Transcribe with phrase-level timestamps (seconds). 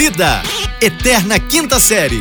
[0.00, 0.42] Vida,
[0.80, 2.20] Eterna Quinta Série.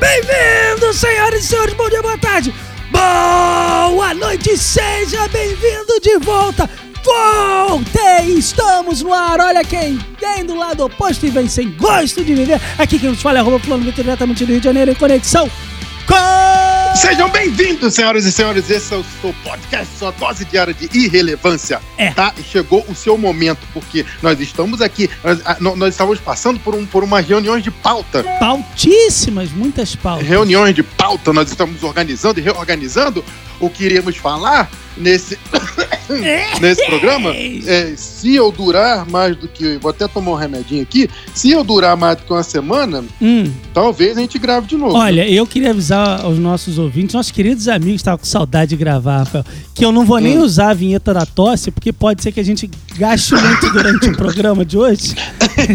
[0.00, 2.54] Bem-vindos, senhoras e senhores, bom dia, boa tarde,
[2.90, 6.70] boa noite, seja bem-vindo de volta.
[7.04, 8.32] Voltei!
[8.38, 9.38] Estamos no ar!
[9.38, 12.58] Olha quem tem do lado oposto e vem sem gosto de viver.
[12.78, 15.46] Aqui quem nos fala é o Plano diretamente do Rio de Janeiro em conexão
[16.06, 16.61] com
[16.94, 18.68] Sejam bem-vindos, senhoras e senhores.
[18.70, 21.80] Esse é o seu podcast, sua dose diária de irrelevância.
[21.98, 22.10] É.
[22.12, 22.32] Tá?
[22.50, 26.74] Chegou o seu momento, porque nós estamos aqui, nós, ah, nó- nós estamos passando por,
[26.74, 28.22] um, por umas reuniões de pauta.
[28.38, 30.26] Pautíssimas, muitas pautas.
[30.26, 33.24] Reuniões de pauta, nós estamos organizando e reorganizando
[33.58, 35.38] o que iremos falar nesse,
[36.60, 37.30] nesse programa.
[37.34, 39.76] É, se eu durar mais do que.
[39.78, 41.08] Vou até tomar um remedinho aqui.
[41.34, 43.50] Se eu durar mais do que uma semana, Hum.
[43.72, 44.96] talvez a gente grave de novo.
[44.96, 48.76] Olha, eu queria avisar aos nossos ouvintes, nossos queridos amigos que estavam com saudade de
[48.76, 50.42] gravar, Rafael, que eu não vou nem Hum.
[50.42, 54.16] usar a vinheta da tosse, porque pode ser que a gente gaste muito durante o
[54.16, 55.14] programa de hoje.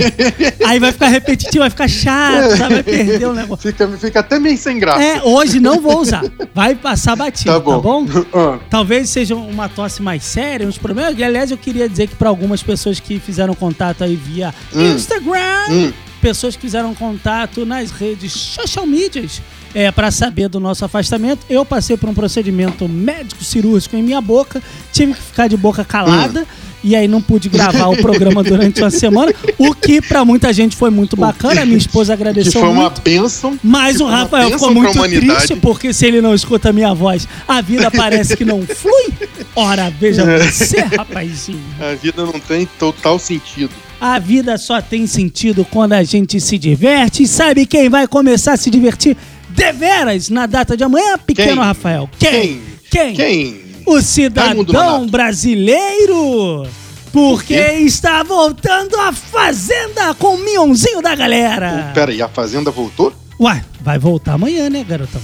[0.66, 2.76] Aí vai ficar repetitivo, vai ficar chato, sabe?
[2.76, 3.72] vai perder o negócio.
[3.72, 5.02] Fica, fica até meio sem graça.
[5.02, 6.24] É, hoje não vou usar.
[6.54, 8.06] Vai passar batido, Tá tá bom.
[8.06, 8.08] bom?
[8.34, 8.60] Ah.
[8.70, 11.18] Talvez seja uma tosse mais séria, uns problemas.
[11.18, 14.94] E, aliás, eu queria dizer que para algumas pessoas que fizeram contato aí via Hum.
[14.94, 15.94] Instagram, Hum.
[16.22, 19.42] pessoas que fizeram contato nas redes social medias
[19.78, 24.20] é, para saber do nosso afastamento, eu passei por um procedimento médico cirúrgico em minha
[24.20, 24.60] boca,
[24.92, 26.42] tive que ficar de boca calada.
[26.42, 26.68] Hum.
[26.84, 30.76] E aí não pude gravar o programa durante uma semana, o que pra muita gente
[30.76, 31.64] foi muito bacana.
[31.64, 33.02] Minha esposa Que agradeceu foi uma muito.
[33.02, 33.60] bênção.
[33.62, 36.74] Mas que o foi uma Rafael ficou muito triste porque se ele não escuta a
[36.74, 39.14] minha voz, a vida parece que não flui.
[39.56, 40.40] Ora, veja É.
[40.40, 41.62] você, rapazinho.
[41.80, 43.72] A vida não tem total sentido.
[44.00, 47.24] A vida só tem sentido quando a gente se diverte.
[47.24, 49.18] E sabe quem vai começar a se divertir
[49.58, 51.64] deveras na data de amanhã, pequeno Quem?
[51.64, 52.10] Rafael?
[52.20, 52.62] Quem?
[52.90, 53.14] Quem?
[53.16, 53.62] Quem?
[53.86, 56.68] O cidadão brasileiro.
[57.12, 61.92] Porque está voltando a Fazenda com o minhãozinho da galera.
[61.96, 63.12] Pera aí, a Fazenda voltou?
[63.40, 65.22] Ué, vai voltar amanhã, né, garotão?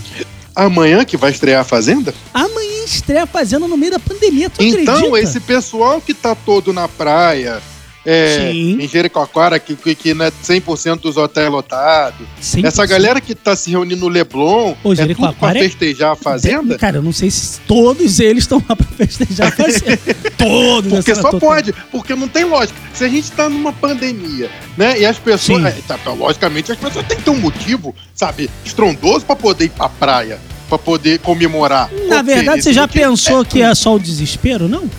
[0.55, 2.13] Amanhã que vai estrear a Fazenda?
[2.33, 5.19] Amanhã estreia a Fazenda no meio da pandemia, tu então, acredita?
[5.19, 7.61] esse pessoal que tá todo na praia,
[8.05, 8.81] é, Sim.
[8.81, 12.65] em Jericoacoara, que, que, que não é 100% dos hotéis lotados, 100%.
[12.65, 16.15] essa galera que tá se reunindo no Leblon, Ô, é tudo pra é- festejar a
[16.15, 16.77] Fazenda?
[16.77, 19.99] Cara, eu não sei se todos eles estão lá pra festejar a Fazenda.
[20.37, 20.91] todos.
[20.93, 22.77] Porque só pode, porque não tem lógica.
[22.93, 24.99] Se a gente tá numa pandemia, né?
[24.99, 25.63] E as pessoas.
[25.65, 29.69] É, tá, logicamente, as pessoas têm que ter um motivo, sabe, estrondoso pra poder ir
[29.69, 31.89] pra praia, pra poder comemorar.
[32.07, 34.89] Na verdade, você já pensou que é só o desespero, não?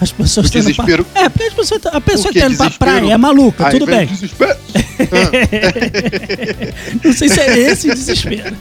[0.00, 1.06] As pessoas O tendo pra- desespero?
[1.14, 1.86] É, porque as pessoas...
[1.86, 2.90] a pessoa que tá indo pra Desespero?
[3.00, 4.06] praia é maluca, tudo bem.
[4.06, 4.56] desespero.
[7.04, 8.56] Não sei se é esse desespero.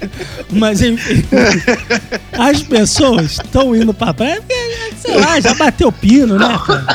[0.51, 1.23] Mas, enfim.
[2.33, 6.85] As pessoas estão indo pra praia porque, sei lá, já bateu pino, né, cara?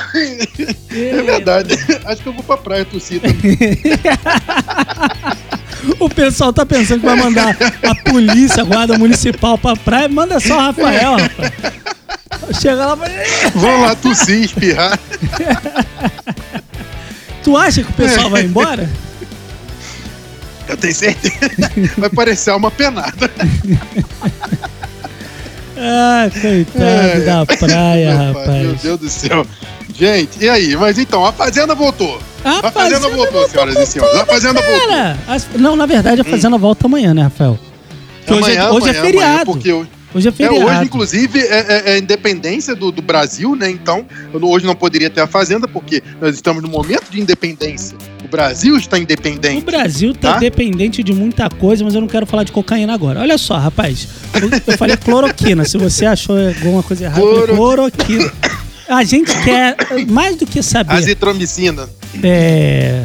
[0.90, 1.78] É verdade.
[2.04, 3.58] Acho que eu vou pra praia tossir também.
[5.98, 10.08] O pessoal tá pensando que vai mandar a polícia, a guarda municipal pra praia.
[10.08, 11.52] Manda só o Rafael, rapaz.
[12.60, 14.98] Chega lá e fala, Vão lá tossir, espirrar.
[17.42, 18.88] Tu acha que o pessoal vai embora?
[20.68, 21.34] Eu tenho certeza.
[21.98, 23.30] Vai parecer uma penada.
[25.76, 27.20] Ah, coitado É.
[27.20, 28.82] da praia, Meu pai, Meu rapaz.
[28.82, 29.46] Deus do céu.
[29.94, 30.76] Gente, e aí?
[30.76, 32.20] Mas então, a Fazenda voltou.
[32.44, 34.18] A A Fazenda voltou, senhoras e senhores.
[34.20, 34.88] A Fazenda voltou.
[34.88, 37.58] Cara, as- não, na verdade, a Fazenda volta amanhã, né, Rafael?
[38.26, 39.26] Que hoje, é, Amanhã, hoje é amanhã, feriado.
[39.32, 40.64] amanhã, porque hoje, Hoje é é, feriado.
[40.66, 43.70] hoje, inclusive, é, é- é a independência do, do Brasil, né?
[43.70, 44.04] Então,
[44.40, 47.96] hoje não poderia ter a Fazenda, porque nós estamos no momento de independência.
[48.24, 49.64] O Brasil está O independente.
[49.64, 50.38] Brasil tá, Tá?
[50.38, 53.20] dependente de muita coisa, mas eu não quero falar de cocaína agora.
[53.20, 54.06] Olha só, rapaz.
[54.34, 55.64] Eu, eu falei cloroquina.
[55.64, 58.32] Se você achou alguma coisa errada, falei cloroquina.
[58.88, 59.76] A gente quer,
[60.08, 60.92] mais do que saber.
[60.94, 61.88] Azitromicina.
[62.22, 63.04] É.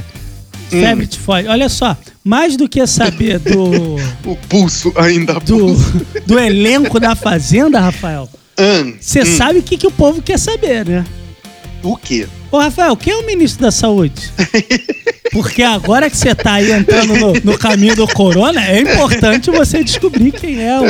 [0.73, 0.81] Hum.
[0.81, 1.47] Febre tifoide.
[1.47, 1.95] Olha só,
[2.27, 3.95] mais do que saber do,
[4.25, 5.73] O pulso ainda do,
[6.25, 8.29] do elenco da Fazenda, Rafael,
[8.99, 9.37] você hum.
[9.37, 11.05] sabe o que, que o povo quer saber, né?
[11.83, 12.27] O quê?
[12.51, 14.29] Ô, Rafael, quem é o ministro da Saúde?
[15.31, 19.83] Porque agora que você tá aí entrando no, no caminho do corona, é importante você
[19.83, 20.85] descobrir quem é o,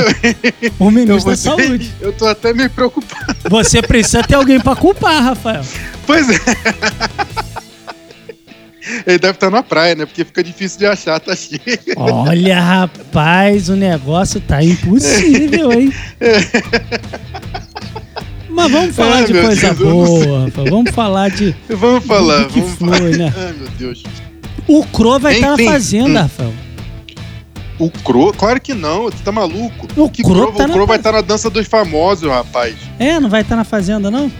[0.87, 1.91] o ministro da Saúde.
[1.99, 3.35] eu tô até meio preocupado.
[3.49, 5.63] Você precisa ter alguém pra culpar, Rafael.
[6.05, 6.39] Pois é.
[9.05, 10.05] Ele deve estar na praia, né?
[10.05, 11.59] Porque fica difícil de achar, tá cheio.
[11.95, 15.93] Olha, rapaz, o negócio tá impossível, hein?
[18.49, 20.51] Mas vamos falar Ai, de coisa Deus, boa.
[20.69, 21.55] Vamos falar de.
[21.69, 23.09] Vamos falar, que vamos foi, falar.
[23.17, 23.33] né?
[23.37, 24.03] Ai, meu Deus.
[24.67, 26.23] O Cro vai estar na fazenda, hum.
[26.23, 26.53] Rafael.
[27.79, 28.33] O Cro?
[28.33, 29.87] Claro que não, você tá maluco.
[29.95, 32.75] O que Cro Cro, tá o na vai estar na dança dos famosos, rapaz.
[32.97, 34.31] É, não vai estar na fazenda, não?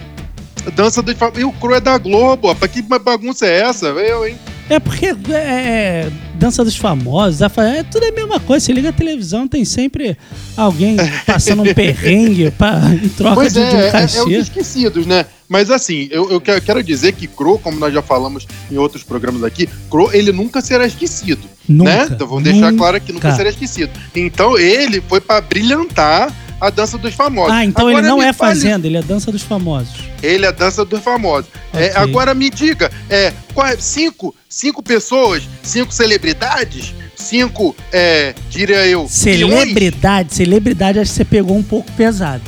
[0.74, 1.40] Dança dos famosos.
[1.40, 2.70] E o Cro é da Globo, rapaz.
[2.72, 3.86] Que bagunça é essa?
[3.86, 4.36] Eu, hein?
[4.70, 8.66] É porque é, é, dança dos famosos, é, tudo é a mesma coisa.
[8.66, 10.14] Você liga a televisão, tem sempre
[10.54, 10.94] alguém
[11.26, 14.20] passando um perrengue pra, em troca Pois de, é, de um é, é cachê.
[14.20, 15.24] os esquecidos, né?
[15.48, 19.02] Mas assim, eu, eu que- quero dizer que Cro, como nós já falamos em outros
[19.02, 21.48] programas aqui, Cro, ele nunca será esquecido.
[21.66, 22.08] Nunca, né?
[22.10, 23.90] Então vamos deixar claro que nunca será esquecido.
[24.14, 26.30] Então ele foi pra brilhantar
[26.60, 27.52] a dança dos famosos.
[27.52, 29.94] Ah, então Agora ele não é fale- fazenda, ele é dança dos famosos.
[30.22, 31.50] Ele é a dança dos famosos.
[31.72, 31.96] É, Ok.
[31.96, 39.06] agora me diga, é, é- cinco, cinco pessoas, cinco celebridades, cinco, é, diria eu?
[39.08, 42.42] Celebridade, celebridade, acho que você pegou um pouco pesado.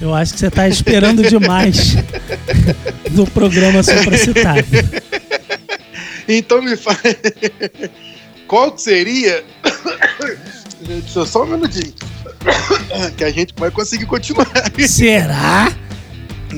[0.00, 1.96] Eu acho que você tá esperando demais
[3.10, 4.64] do programa supracitado.
[6.30, 6.98] Então me fala.
[8.46, 9.42] Qual que seria.
[11.26, 11.94] Só um minutinho.
[13.16, 14.46] Que a gente vai conseguir continuar.
[14.86, 15.72] Será?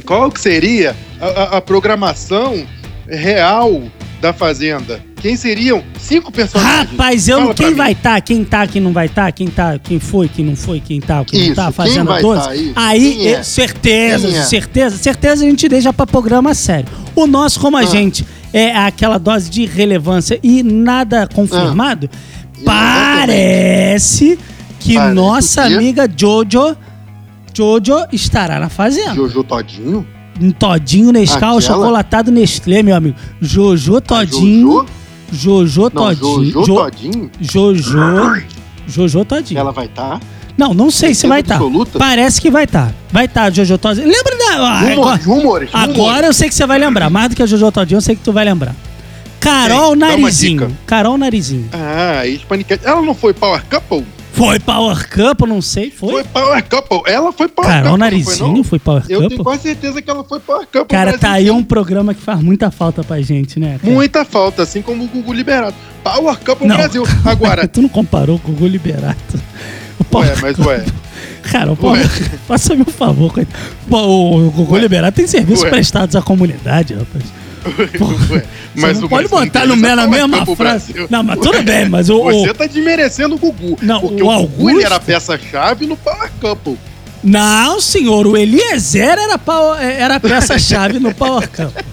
[0.05, 2.65] Qual que seria a, a- a programação
[3.09, 3.83] real
[4.21, 5.03] da Fazenda?
[5.21, 6.91] Quem seriam cinco personagens?
[6.93, 7.55] Rapaz, eu Fala não.
[7.55, 8.21] Quem vai estar?
[8.23, 9.31] Quem tá, quem não vai estar?
[9.33, 11.65] Quem tá, quem foi, quem não foi, quem tá, quem não Isso, tá?
[11.65, 12.43] quem Fazenda vai 12.
[12.43, 12.73] tá aí?
[12.75, 13.43] Aí, é?
[13.43, 14.43] certeza, é?
[14.45, 16.87] certeza, certeza a gente deixa pra programa sério.
[17.15, 17.85] O nosso, como a Ah.
[17.85, 22.09] gente é aquela dose de relevância e nada confirmado,
[22.65, 24.39] parece
[24.81, 26.77] que Parece nossa amiga Jojo,
[27.57, 29.15] Jojo estará na Fazenda.
[29.15, 30.07] Jojo Todinho?
[30.41, 31.61] Um todinho Nescau, Aquela?
[31.61, 33.15] chocolatado Nestlé, meu amigo.
[33.41, 34.87] Jojo A Todinho.
[35.31, 35.67] Jojo?
[35.67, 36.45] Jojo Não, Todinho.
[36.53, 37.31] Jojo Jo- Todinho?
[37.41, 38.43] Jojo.
[38.89, 39.61] Jojo Todinho.
[39.61, 40.19] Ela vai estar?
[40.57, 41.55] Não, não sei se vai estar.
[41.57, 41.99] absoluta?
[41.99, 42.93] Parece que vai estar.
[43.13, 44.07] Vai estar, Jojo Todinho.
[44.09, 44.69] Lembra da.
[44.69, 47.09] ah, Rumores, agora, eu sei que você vai lembrar.
[47.11, 48.75] Mais do que a Jojo Todinho, eu sei que tu vai lembrar.
[49.39, 50.77] Carol Narizinho.
[50.87, 51.69] Carol Narizinho.
[51.73, 52.85] Ah, ex-paniquete.
[52.87, 54.05] Ela não foi Power Couple?
[54.41, 55.91] Foi Power Cup, eu não sei.
[55.91, 56.13] Foi?
[56.13, 57.13] Foi Power Couple.
[57.13, 57.99] Ela foi Power Carol Couple.
[57.99, 59.23] Narizinho não foi, foi Power não?
[59.23, 60.89] Eu tenho quase certeza que ela foi Power Couple.
[60.89, 63.79] Cara, tá aí um programa que faz muita falta pra gente, né?
[63.79, 63.93] cara?
[63.93, 65.77] Muita falta, assim como o Gugu Liberado.
[66.03, 66.75] Power Couple Não.
[66.75, 67.05] Brasil.
[67.23, 69.39] Agora, tu não comparou com o Gugu Liberato.
[69.99, 70.87] O Power ué, mas ué.
[71.43, 72.01] Cara, o Power...
[72.01, 72.09] Ué.
[72.49, 73.35] faça-me um favor.
[73.91, 74.79] O Gugu.
[74.79, 75.71] Liberato tem serviços Ué.
[75.71, 77.25] prestados à comunidade, rapaz.
[78.31, 78.45] ué.
[78.75, 80.93] Você não pode mas botar no, na Power mesma Couple frase.
[80.93, 81.09] Brasil.
[81.11, 82.23] Não, mas tudo bem, mas o.
[82.23, 83.79] Você tá desmerecendo o Gugu.
[83.83, 86.79] Não, porque o o, Gugu Augusto- era peça-chave no Power Couple.
[87.23, 91.75] Não, senhor, o Eliezer era, pau- era a peça-chave no Power Cup.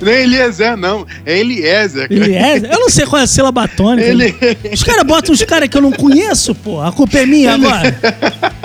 [0.00, 1.06] Não é Eliezer, não.
[1.24, 2.08] É Eliezer.
[2.08, 2.24] cara.
[2.24, 2.70] Eliezer?
[2.72, 4.08] Eu não sei qual é a sílaba tônica.
[4.08, 4.34] Ele...
[4.72, 6.80] Os caras botam uns caras que eu não conheço, pô.
[6.80, 7.96] A culpa é minha agora.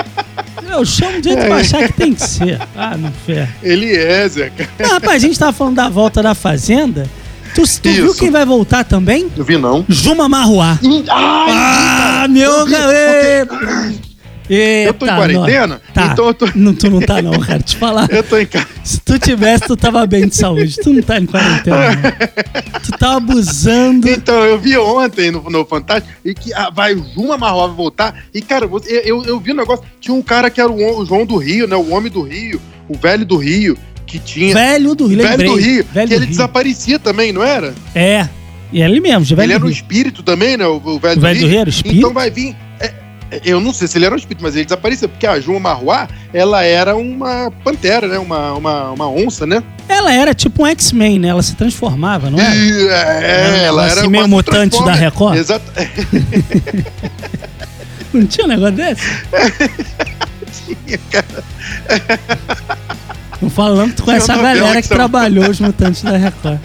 [0.71, 2.59] Eu chamo do jeito eu achar que tem que ser.
[2.75, 3.51] Ah, não ferro.
[3.63, 4.69] Eliezer, cara.
[4.79, 7.07] Ah, rapaz, a gente tava falando da volta da Fazenda.
[7.53, 9.27] Tu, tu viu quem vai voltar também?
[9.35, 9.85] Não vi, não.
[9.89, 10.79] Juma Marruá.
[10.81, 12.49] Ai, Ah, meu...
[12.49, 14.10] eu vi,
[14.53, 15.81] Eita, eu tô em quarentena.
[15.93, 16.07] Tá.
[16.11, 17.59] então eu tô- Não, tu não tá não, cara.
[17.59, 18.07] Te falar.
[18.11, 18.67] Eu tô em casa.
[18.83, 20.75] Se tu tivesse, tu tava bem de saúde.
[20.81, 22.71] Tu não tá em quarentena, não.
[22.83, 24.09] Tu tá abusando.
[24.09, 28.23] Então, eu vi ontem no, no Fantástico e que ah, vai o Juma Marrova voltar.
[28.33, 29.85] E, cara, você- eu, eu vi um negócio.
[29.99, 31.75] Tinha um cara que era o, o João do Rio, né?
[31.75, 32.59] O homem do Rio,
[32.89, 33.77] o velho do Rio,
[34.07, 34.53] que tinha.
[34.53, 35.47] Velho do Rio, velho lembrei.
[35.49, 36.27] do Rio, Velho que do ele Rio.
[36.31, 37.73] desaparecia também, não era?
[37.95, 38.27] É.
[38.73, 39.73] E ele mesmo, ele do era um Rio.
[39.73, 40.65] espírito também, né?
[40.65, 41.99] O, o velho, O velho do Rio era espírito?
[41.99, 42.55] Então vai vir.
[43.31, 45.39] É, é, eu não sei se ele era um espírito, mas ele desapareceu, porque a
[45.39, 48.19] Juma Marruá, ela era uma pantera, né?
[48.19, 49.63] Uma, uma, uma onça, né?
[49.87, 51.29] Ela era tipo um X-Men, né?
[51.29, 52.53] Ela se transformava, não era?
[52.53, 55.37] E, é, ela Assim, era meio uma mutante da Record?
[55.37, 55.65] Exato.
[58.13, 59.01] Não tinha um negócio desse?
[63.41, 66.01] Não falando que tu conhece a Tinha uma novela galera que que trabalhou os mutantes
[66.01, 66.59] da Record.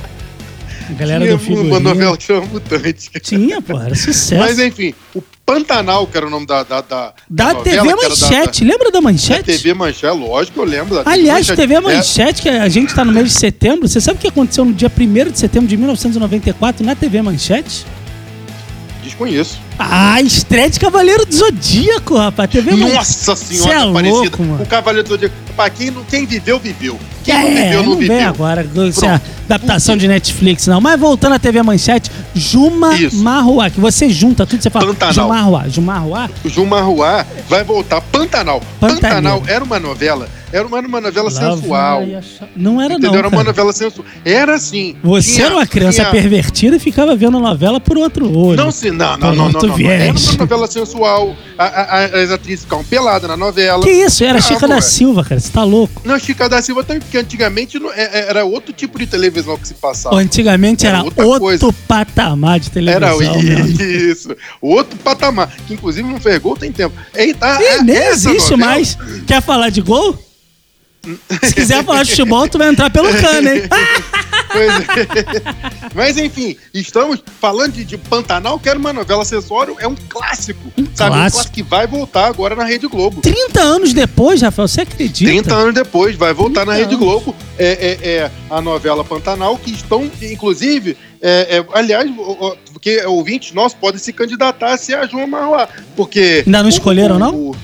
[0.89, 1.69] A galera Tinha do figurino.
[1.69, 3.11] uma novela que chama Mutante.
[3.23, 4.41] Tinha, pô, era sucesso.
[4.43, 6.65] Mas enfim, o Pantanal, que era o nome da.
[6.65, 9.43] Da, da, da novela, TV era da- Manchete, lembra da Da, da Manchete?
[9.45, 10.97] TV Manchete, lógico, eu lembro.
[10.97, 14.19] Da Aliás, TV É, Manchete, que a gente tá no mês de setembro, você sabe
[14.19, 17.87] o que aconteceu no dia 1 de setembro de 1994 na TV Manchete?
[19.05, 19.61] desconheço.
[19.79, 22.51] Ah, estreia de Cavaleiro do Zodíaco, rapaz.
[22.51, 22.95] TV Manchete.
[22.95, 24.19] Nossa senhora, é Aparecida.
[24.21, 24.63] louco, mano.
[24.63, 25.35] O Cavaleiro do Zodíaco.
[25.55, 26.99] Pra quem, não- quem viveu, viveu.
[27.25, 28.29] Quem não É, viveu, não não vem viveu.
[28.29, 29.23] agora essa Pronto.
[29.49, 30.81] adaptação de Netflix, não.
[30.83, 33.17] Mas voltando à TV Manchete, Juma Isso.
[33.23, 35.15] Marruá, que você junta tudo, você fala Pantanal.
[35.15, 36.31] Juma Marruá, Juma Marruá.
[36.45, 38.01] O Juma Ruá vai voltar.
[38.03, 38.61] Pantanal.
[38.79, 39.01] Pantaneiro.
[39.01, 40.29] Pantanal era uma novela.
[40.53, 42.03] Era uma, uma novela Lá sensual.
[42.55, 43.11] Não era Entendeu?
[43.13, 43.49] não, era uma cara.
[43.49, 44.07] novela sensual.
[44.25, 44.95] Era assim.
[45.03, 48.57] Você Tinha- era uma criança tinha- pervertida e ficava vendo novela por outro olho.
[48.57, 50.29] Não, se, não, não, não, não, não, não, Era viés.
[50.31, 53.83] uma novela sensual, a- a- a- as atrizes ficavam peladas na novela.
[53.83, 54.23] Que isso?
[54.25, 54.81] Era Ah, Chica pô, da é.
[54.81, 55.41] Silva, cara.
[55.41, 56.03] Você tá louco?
[56.05, 59.57] Não, Chica da Silva também, porque antigamente não- é- é- era outro tipo de televisão
[59.57, 60.17] que se passava.
[60.17, 61.73] Antigamente Era era outro coisa.
[61.89, 63.19] patamar de Era televisão.
[63.43, 63.83] meu amigo.
[63.83, 64.37] isso.
[64.61, 65.51] Outro patamar.
[65.67, 66.95] Que inclusive não fez gol tem tempo.
[67.15, 68.99] Eita, Ih, nem essa existe novela- mais.
[69.27, 70.19] Quer falar de gol?
[71.43, 73.63] Se quiser falar de futebol, tu vai entrar pelo cano, hein?
[74.57, 75.43] Pois é.
[75.95, 80.61] Mas enfim, estamos falando de, de Pantanal, que era uma novela acessório, é um clássico.
[80.71, 80.81] sabe?
[80.81, 81.33] Um clássico.
[81.33, 83.21] clássico que vai voltar agora na Rede Globo.
[83.21, 85.31] 30 anos depois, Rafael, você acredita?
[85.31, 86.97] 30 anos depois, vai voltar na 30 Rede.
[86.97, 87.35] Globo.
[87.59, 87.67] É,
[88.03, 92.11] é- é a novela Pantanal, que estão, inclusive, é, é, aliás,
[92.73, 95.69] porque ouvintes nossos podem se candidatar a ser a João Marroá.
[95.97, 96.43] Porque.
[96.47, 97.57] Ainda não escolheram, o- o- não,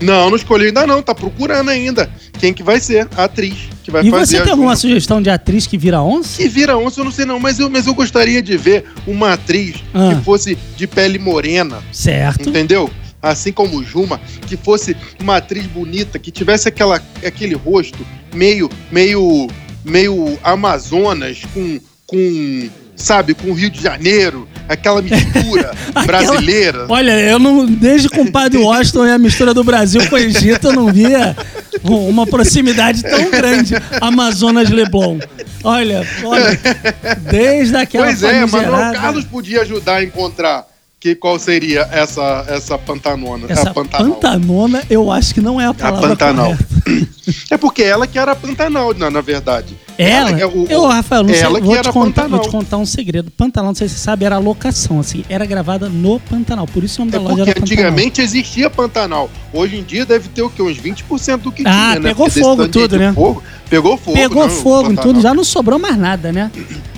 [0.00, 2.08] não escolheu ainda não, tá procurando ainda.
[2.38, 5.22] Quem que vai ser a atriz que vai E fazer você a tem alguma sugestão
[5.22, 6.36] de atriz que vira onça?
[6.36, 9.32] Que vira onça, eu não sei não, mas eu, mas eu gostaria de ver uma
[9.34, 10.14] atriz Ah.
[10.14, 12.48] que fosse de pele morena, Certo.
[12.48, 12.90] entendeu?
[13.22, 19.48] Assim como Juma, que fosse uma atriz bonita, que tivesse aquela, aquele rosto meio, meio,
[19.84, 25.72] meio Amazonas com, com, sabe, com Rio de Janeiro, aquela mistura
[26.06, 26.86] brasileira.
[26.88, 27.66] Olha, eu não.
[27.66, 30.92] Desde com o Padre Washington e a mistura do Brasil com o Egito, eu não
[30.92, 31.36] via
[31.84, 33.74] um- uma proximidade tão grande.
[34.00, 35.18] Amazonas Leblon.
[35.62, 36.58] Olha, olha.
[37.30, 40.64] Desde aquela Pois é, Manuel Carlos podia ajudar a encontrar
[40.98, 43.46] que, qual seria essa, essa pantanona.
[43.48, 44.12] Essa a Pantanal.
[44.14, 46.56] pantanona, eu acho que não é a palavra Pantanal.
[46.84, 47.08] correta.
[47.50, 49.76] É porque ela que era a Pantanal, na, na verdade.
[49.98, 52.30] Ela, é o- eu, Rafael, não sei, ela vou, te contar, Pantanal.
[52.30, 53.30] vou te contar um segredo.
[53.30, 56.66] Pantanal, não sei se você sabe, era a locação, assim, era gravada no Pantanal.
[56.66, 57.62] Por isso o nome É da loja era Pantanal.
[57.64, 59.30] antigamente existia Pantanal.
[59.54, 60.60] Hoje em dia deve ter o quê?
[60.62, 62.08] Uns 20% do que Ah, tinha, né?
[62.10, 63.12] pegou Porque fogo tudo, né?
[63.14, 64.16] fogo, pegou fogo.
[64.16, 66.50] Pegou não, fogo em tudo, já não sobrou mais nada, né?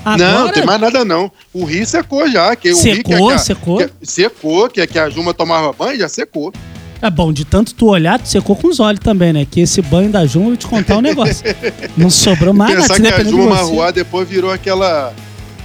[0.04, 1.30] Não, não tem mais nada não.
[1.52, 2.56] O rio secou já.
[2.56, 3.76] Que o rio Secou, que a- secou.
[3.78, 6.52] que- secou, que, que a Juma tomava banho, já secou.
[7.00, 9.46] É bom, de tanto tu olhar, tu secou com os olhos também, né?
[9.48, 11.44] Que esse banho da Juma, eu vou te contar um negócio.
[11.96, 13.54] Não sobrou mais nada, Pensar se que a Juma.
[13.54, 15.12] Marruá depois virou aquela...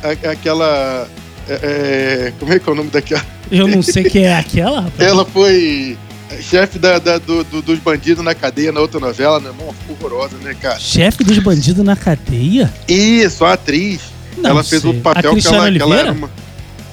[0.04, 1.08] a- Aquela...
[1.50, 3.26] é, é, como é que é o nome daquela?
[3.52, 5.10] Eu não sei quem é aquela, rapaz.
[5.10, 5.98] Ela foi
[6.42, 9.52] chefe da, da- do- do- dos bandidos na cadeia na outra novela, né?
[9.58, 10.80] Mó horrorosa, né, cara?
[10.80, 12.72] Chefe dos bandidos na cadeia?
[12.88, 14.02] Isso, a atriz.
[14.38, 14.80] Não ela sei.
[14.80, 16.30] fez A papel que ela, que ela era uma.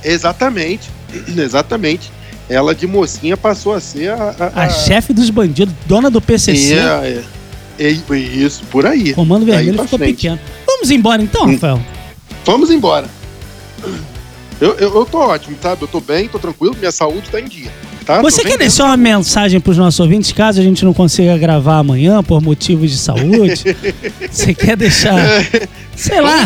[0.04, 0.88] Exatamente.
[1.36, 2.10] Exatamente.
[2.50, 4.34] Ela de mocinha passou a ser a.
[4.56, 6.74] A chefe dos bandidos, dona do PCC.
[6.74, 7.22] É,
[7.78, 9.14] é, é, isso, por aí.
[9.14, 10.16] Comando Vermelho pra ficou frente.
[10.16, 10.38] pequeno.
[10.66, 11.52] Vamos embora então, Hum.
[11.52, 11.80] Rafael?
[12.44, 13.06] Vamos embora.
[14.60, 15.82] Eu, eu, eu tô ótimo, sabe?
[15.82, 17.70] Eu tô bem, tô tranquilo, minha saúde tá em dia.
[18.10, 18.22] Tá?
[18.22, 22.24] Você quer deixar uma mensagem pros nossos ouvintes, caso a gente não consiga gravar amanhã
[22.24, 23.76] por motivos de saúde?
[24.28, 25.16] Você quer deixar,
[25.94, 26.44] sei lá,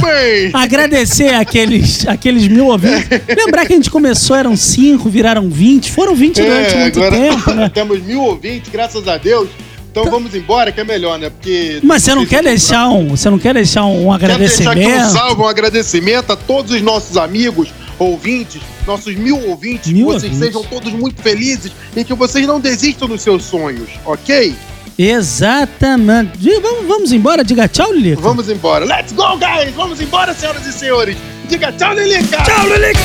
[0.52, 3.08] agradecer aqueles, aqueles mil ouvintes?
[3.34, 7.16] Lembrar que a gente começou, eram cinco, viraram 20, foram 20 durante É, muito agora
[7.16, 7.70] tempo, né?
[7.72, 9.48] temos mil ouvintes, graças a Deus.
[9.90, 11.30] Então vamos embora, que é melhor, né?
[11.30, 11.78] Porque.
[11.82, 14.82] Mas você não quer deixar um, você não quer deixar um Quero deixar aqui um
[14.82, 15.12] agradecimento?
[15.12, 17.68] salve, um agradecimento a todos os nossos amigos,
[17.98, 20.38] ouvintes, nossos mil ouvintes, Mil que vocês ouvintes.
[20.54, 24.54] sejam todos muito felizes e que vocês não desistam dos seus sonhos, ok?
[24.98, 26.38] Exatamente.
[26.60, 28.22] Vamos, vamos embora, diga tchau, Lilica.
[28.22, 28.84] Vamos embora.
[28.84, 29.74] Let's go, guys!
[29.74, 31.16] Vamos embora, senhoras e senhores!
[31.48, 32.42] Diga tchau, Lilica!
[32.42, 33.00] Tchau, Lilica!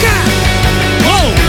[1.05, 1.48] Oh!